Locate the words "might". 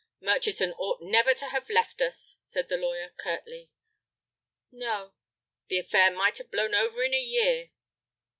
6.09-6.39